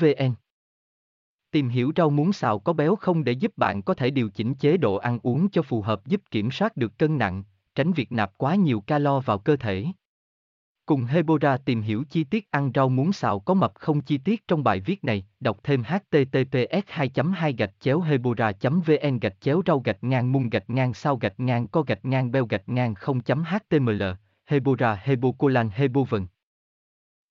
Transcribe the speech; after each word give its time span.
vn 0.00 0.34
Tìm 1.50 1.68
hiểu 1.68 1.92
rau 1.96 2.10
muống 2.10 2.32
xào 2.32 2.58
có 2.58 2.72
béo 2.72 2.96
không 2.96 3.24
để 3.24 3.32
giúp 3.32 3.52
bạn 3.56 3.82
có 3.82 3.94
thể 3.94 4.10
điều 4.10 4.28
chỉnh 4.28 4.54
chế 4.54 4.76
độ 4.76 4.96
ăn 4.96 5.18
uống 5.22 5.48
cho 5.48 5.62
phù 5.62 5.82
hợp 5.82 6.06
giúp 6.06 6.22
kiểm 6.30 6.50
soát 6.50 6.76
được 6.76 6.98
cân 6.98 7.18
nặng, 7.18 7.44
tránh 7.74 7.92
việc 7.92 8.12
nạp 8.12 8.32
quá 8.36 8.54
nhiều 8.54 8.80
calo 8.80 9.20
vào 9.20 9.38
cơ 9.38 9.56
thể. 9.56 9.86
Cùng 10.86 11.04
Hebora 11.04 11.56
tìm 11.56 11.82
hiểu 11.82 12.04
chi 12.10 12.24
tiết 12.24 12.50
ăn 12.50 12.70
rau 12.74 12.88
muống 12.88 13.12
xào 13.12 13.40
có 13.40 13.54
mập 13.54 13.72
không 13.74 14.00
chi 14.00 14.18
tiết 14.18 14.48
trong 14.48 14.64
bài 14.64 14.80
viết 14.80 15.04
này, 15.04 15.26
đọc 15.40 15.58
thêm 15.62 15.82
https 15.82 16.86
2 16.86 17.10
2 17.34 17.52
gạch 17.52 17.74
chéo 17.80 18.00
hebora 18.00 18.52
vn 18.62 19.18
gạch 19.18 19.40
chéo 19.40 19.62
rau 19.66 19.80
gạch 19.80 20.04
ngang 20.04 20.32
mung 20.32 20.50
gạch 20.50 20.70
ngang 20.70 20.94
sao 20.94 21.16
gạch 21.16 21.40
ngang 21.40 21.68
co 21.68 21.82
gạch 21.82 22.04
ngang 22.04 22.32
beo 22.32 22.46
gạch 22.46 22.68
ngang 22.68 22.94
0.html, 22.94 24.02
Hebora 24.46 25.00
Hebocolan 25.02 25.70
Hebovn. 25.70 26.26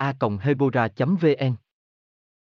a 0.00 0.12
hebora 0.40 0.88
vn 1.16 1.58